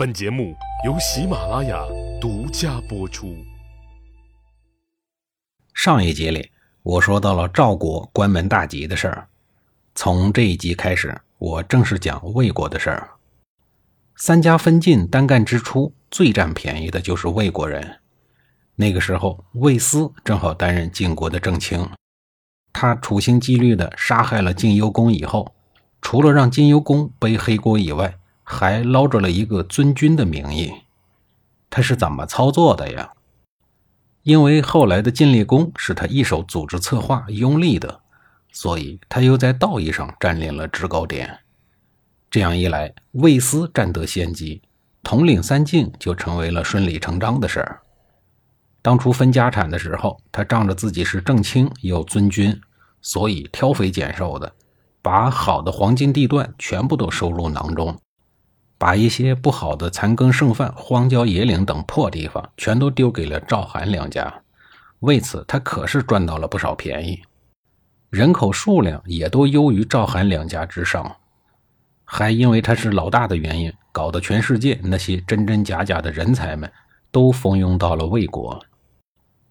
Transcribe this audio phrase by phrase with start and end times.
[0.00, 0.56] 本节目
[0.86, 1.84] 由喜马拉雅
[2.18, 3.36] 独家播出。
[5.74, 6.50] 上一集里，
[6.82, 9.28] 我说到了赵国关门大吉的事儿。
[9.94, 13.10] 从这一集开始，我正式讲魏国的事儿。
[14.16, 18.00] 三家分晋单干之初，最占便宜的就是魏国人。
[18.76, 21.86] 那个时候，魏斯正好担任晋国的正卿，
[22.72, 25.54] 他处心积虑地杀害了晋幽公以后，
[26.00, 28.16] 除了让晋幽公背黑锅以外，
[28.50, 30.72] 还捞着了一个尊君的名义。
[31.70, 33.12] 他是怎么操作的呀？
[34.24, 38.00] 因为后来的晋厉公是他一手组织策划拥立的，
[38.50, 41.38] 所以他又在道义上占领了制高点。
[42.28, 44.60] 这样一来，魏斯占得先机，
[45.04, 47.80] 统领三晋就成为了顺理成章的事儿。
[48.82, 52.60] 当初分家产的时候，他仗着自己是正卿又尊君，
[53.00, 54.52] 所以挑肥拣瘦的，
[55.00, 57.98] 把好的黄金地段全部都收入囊中，
[58.80, 64.42] 把一些不好的残羹剩饭、荒郊野岭等破地方全都丢给了赵韩两家。
[65.00, 67.20] 为此，他可是赚到了不少便宜，
[68.08, 71.14] 人口数量也都优于赵韩两家之上，
[72.06, 76.72] 还因为他是老大的原因，搞得全世界那些真真假假的人才们
[77.10, 78.58] 都蜂拥到了魏国。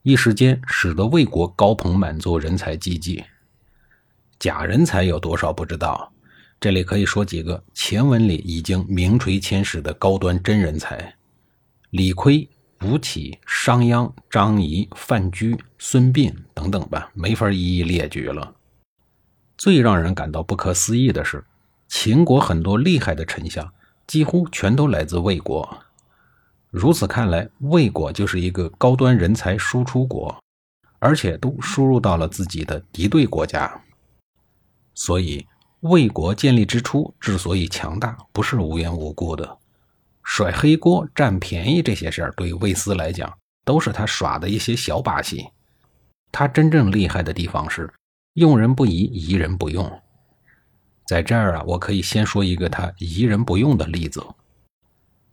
[0.02, 3.23] 一时间，使得魏国高朋满座，人才济济。
[4.39, 6.11] 假人才有多少不知道？
[6.59, 11.15] 这里可以说几个前文里已经名垂千史的高端真人才：
[11.91, 12.49] 李悝、
[12.81, 18.53] 吴起、商鞅、张仪、范雎、孙膑等等吧，没法一一列举了。
[19.57, 21.45] 最让人感到不可思议的是，
[21.87, 23.73] 秦国很多厉害的丞相
[24.05, 25.81] 几乎全都来自魏国。
[26.69, 30.37] 如此看来，魏国就是一个高端人才输出国，
[30.99, 33.81] 而且都输入到了自己的敌对国家。
[34.93, 35.47] 所以，
[35.81, 39.58] 魏国建立之初之所以强大，不是无缘无故的。
[40.23, 45.47] 甩黑锅、占便宜这些事儿，对魏斯来讲，都是他耍的一些小把戏。
[46.31, 47.91] 他真正厉害的地方是
[48.33, 49.89] 用人不疑，疑人不用。
[51.08, 54.23] 在这儿啊，我可以先说一个他疑人不用的例子。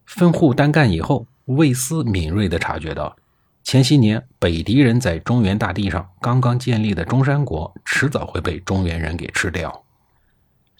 [0.06, 3.14] 分户单干以后，魏斯敏锐地察觉到，
[3.64, 9.84] 前些年北狄人在中原大地上刚刚建立的中山国，迟早会被中原人给吃掉。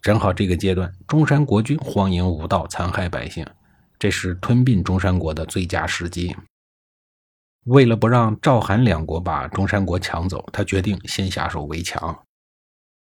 [0.07, 3.45] 正好这个阶段，中山国君荒淫无道，残害百姓，
[3.99, 6.37] 这是吞并中山国的最佳时机。
[7.65, 12.17] 为了不让赵韩两国把中山国抢走，他决定先下手为强。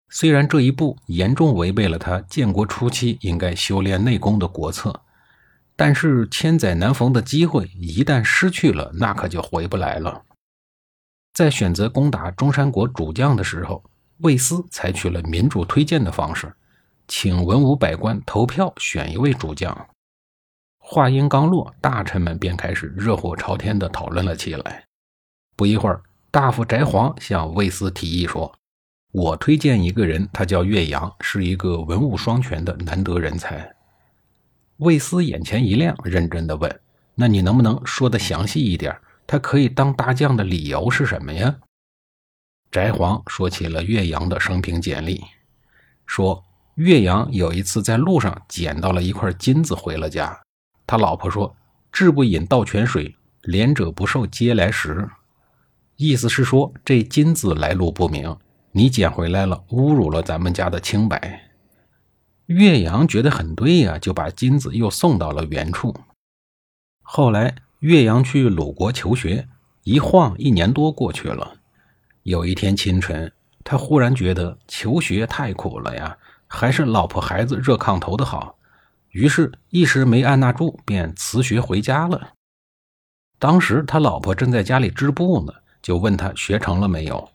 [0.08, 5.02] 虽然这一步严重违背了他建国初期应该修炼内功的国策。
[5.76, 10.24] 但是千载难逢的机会一旦失去了，那可就回不来了。
[11.34, 13.84] 在选择攻打中山国主将的时候，
[14.22, 16.52] 魏斯采取了民主推荐的方式，
[17.10, 19.88] 请文武百官投票选一位主将。
[20.78, 24.84] 话音刚落，大臣们便开始热火朝天地讨论了起来。
[25.56, 26.00] 不一会儿，
[26.30, 28.54] 大夫翟璜向魏斯提议说
[29.10, 33.74] ：“我推荐一个人，他叫岳阳，是一个文武双全的难得人才。”
[34.78, 36.80] 魏斯眼前一亮，认真的问
[37.16, 38.96] ：“那你能不能说的详细一点？
[39.26, 41.56] 他可以当大将的理由是什么呀？”
[42.70, 45.24] 翟璜说起了岳阳的生平简历，
[46.06, 46.44] 说
[46.80, 50.34] 岳阳有一次在路上捡到了一块金子回了家，
[50.86, 51.54] 他老婆说
[51.92, 55.06] ：“志不饮盗泉水，廉者不受嗟来食。”
[55.96, 58.34] 意思是说这金子来路不明，
[58.72, 61.50] 你捡回来了，侮辱了咱们家的清白。
[62.46, 65.94] 岳阳觉得很对呀，就把金子又送到了原处。
[67.02, 69.46] 后来，岳阳去鲁国求学，
[69.82, 71.58] 一晃一年多过去了。
[72.22, 73.30] 有一天清晨，
[73.62, 76.16] 他忽然觉得求学太苦了呀，
[76.50, 78.56] 还是老婆孩子热炕头的好。
[79.10, 82.32] 于是，一时没按捺住，便辞学回家了。
[83.38, 87.30] 当时他老婆正在家里织布呢，就问他学成了没有。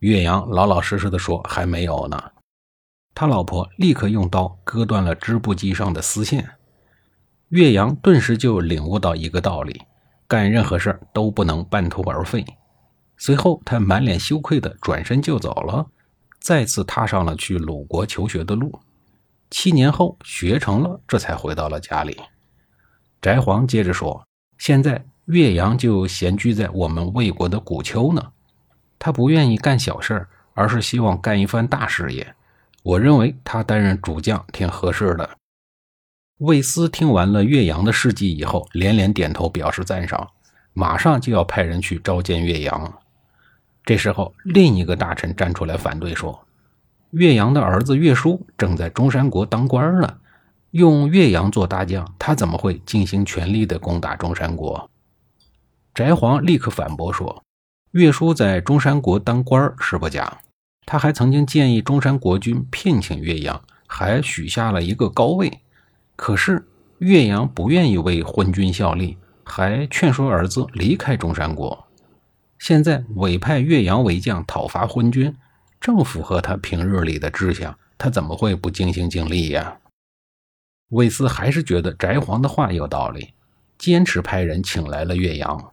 [0.00, 2.22] 岳阳老老实实的说：“还没有呢。”
[3.14, 6.50] 他老婆立刻用刀割断了织布机上的丝线，
[7.48, 9.82] 岳阳顿时就领悟到一个道理：
[10.28, 12.44] 干任何事都不能半途而废。
[13.16, 15.84] 随后，他满脸羞愧地转身就走了，
[16.40, 18.78] 再次踏上了去鲁国求学的路。
[19.50, 22.20] 七年后，学成了，这才回到了家里。
[23.20, 24.22] 翟璜接着说
[24.58, 28.32] ：“现在岳阳就闲居在我们魏国的古丘呢，
[28.98, 32.34] 他不愿意干小事儿而是希望干一番大事业。”
[32.84, 35.28] 我认为他担任主将挺合适的。
[36.38, 40.26] 魏斯听完了岳阳的事迹以后，连连点头表示赞赏，
[40.72, 43.00] 马上就要派人去召见岳阳。
[43.88, 46.38] 这时候，另一个大臣站出来反对说
[47.12, 50.14] ：“岳阳的儿子岳叔正在中山国当官呢，
[50.72, 54.90] 用岳阳做大将，他怎么会尽心全力的攻打中山国？
[55.94, 57.42] 翟璜立刻反驳说
[57.92, 60.36] ：“岳叔在中山国当官是不假，
[60.84, 65.50] 他还曾经建议中山国君聘请岳阳，还许下了一个高位。
[66.14, 66.62] 可是
[66.98, 71.87] 岳阳不愿意为昏君效力，还劝说儿子离开中山国。
[72.58, 75.34] 现在委派岳阳为将讨伐昏君，
[75.80, 79.78] 正符合他平日里的志向，他怎么会不尽心尽力呀？”
[80.90, 83.34] 魏斯还是觉得翟璜的话有道理，
[83.76, 85.70] 坚持派人请来了岳阳。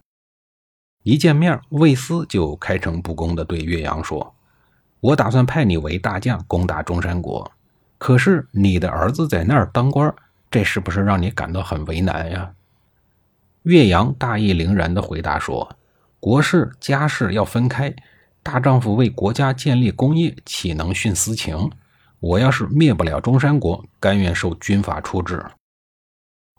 [1.02, 4.34] 一见面，魏斯就开诚布公地对岳阳说
[5.00, 7.50] ：“我打算派你为大将，攻打中山国。
[7.96, 10.14] 可是你的儿子在那儿当官，
[10.50, 12.52] 这是不是让你感到很为难呀？”
[13.62, 15.76] 岳阳大义凛然地回答说
[16.20, 17.94] ：“国事家事要分开，
[18.42, 21.70] 大丈夫为国家建立功业，岂能徇私情？”
[22.18, 25.44] 我要是灭不了中山国，甘愿受军法处置。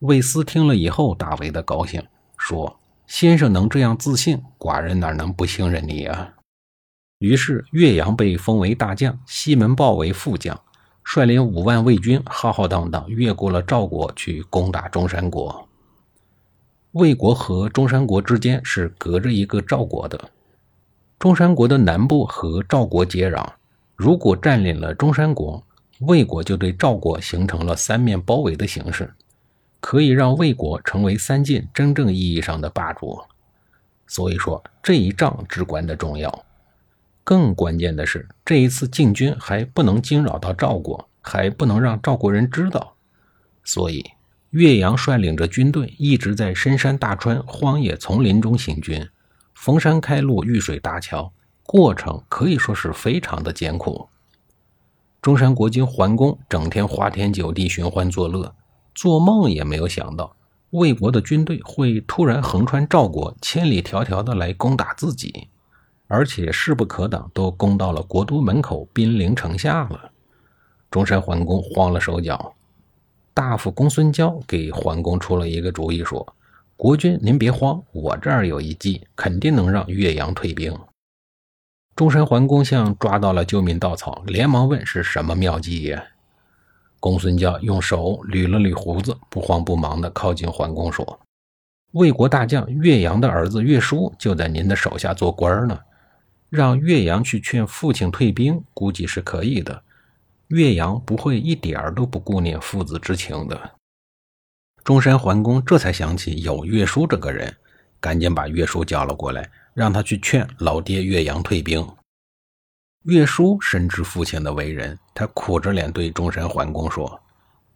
[0.01, 2.01] 魏斯听了以后大为的高兴，
[2.37, 6.29] 说：“先生能这样自信，寡人哪能不信任你啊？”
[7.17, 10.57] 于是岳阳被封为大将，西门豹为副将，
[11.03, 15.67] 率领五万魏军，浩浩荡荡越过了赵国，去攻打中山国。
[16.97, 20.31] 魏国和中山国之间是隔着一个赵国的，
[21.19, 23.47] 中山国的南部和赵国接壤。
[23.95, 25.63] 如果占领了中山国，
[25.99, 29.13] 魏国就对赵国形成了三面包围的形势，
[29.79, 33.21] 可以让魏国成为三晋真正意义上的霸主。
[34.07, 36.45] 所以说这一仗至关的重要。
[37.23, 42.95] 更关键的是，这一次进军还不能惊扰到赵国，还不能让赵国人知道。
[43.63, 44.03] 所以，
[44.57, 49.07] 岳阳率领着军队一直在深山大川、荒野丛林中行军，
[49.53, 51.31] 逢山开路，遇水搭桥。
[51.61, 54.09] 过程可以说是非常的艰苦。
[55.21, 58.55] 中山国君桓公整天花天酒地、寻欢作乐，
[58.95, 60.35] 做梦也没有想到
[60.71, 65.49] 魏国的军队会突然横穿赵国，千里迢迢的来攻打自己，
[66.07, 70.09] 而且势不可挡，都攻到了国都门口，兵临城下了。
[70.89, 72.55] 中山桓公慌了手脚，
[73.37, 76.33] 大夫公孙交给桓公出了一个主意，说
[76.75, 80.75] ：“国君您别慌，我这儿有一计，肯定能让岳阳退兵。”
[81.95, 86.03] 中山桓公像抓到了救命稻草，连忙问：“是什么妙计呀？”
[86.99, 91.19] 公孙交用手捋了捋胡子，不慌不忙地靠近桓公说
[91.93, 95.79] ：“魏国大将岳阳的儿子岳叔就在您的手下做官呢，
[96.49, 99.83] 让岳阳去劝父亲退兵，估计是可以的。
[100.47, 103.71] 岳阳不会一点儿都不顾念父子之情的。”
[104.83, 107.55] 中山桓公这才想起有岳叔这个人，
[107.99, 109.49] 赶紧把岳叔叫了过来。
[109.77, 111.87] 让他去劝老爹岳阳退兵。
[113.03, 117.21] 岳叔深知父亲的为人，他苦着脸对中山桓公说：“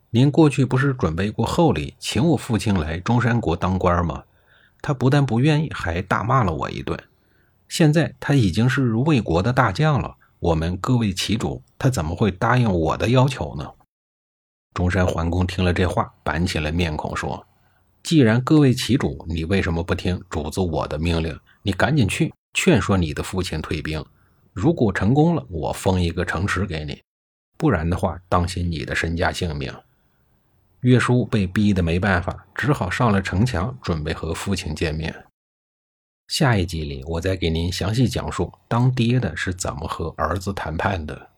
[0.09, 4.23] 您过去不是准备过厚礼，请我父亲来中山国当官吗？
[4.81, 6.99] 他不但不愿意，还大骂了我一顿。
[7.67, 13.71] 现在他已经是魏国的大将了，我们各为其主，他怎么会答应我的要求呢？”
[14.73, 17.45] 中山桓公听了这话，板起了面孔说
[18.03, 24.03] ：“既然各为其主，你为什么不听主子我的命令？”你赶紧去劝说你的父亲退兵，
[24.51, 26.95] 如果成功了，我封一个城池给你；
[27.55, 29.71] 不然的话，当心你的身家性命。
[30.79, 35.13] 岳叔被逼得没办法，只好上了城墙，准备和父亲见面。
[36.31, 41.30] 下一集里，我再给您详细讲述当爹的是怎么和儿子谈判的。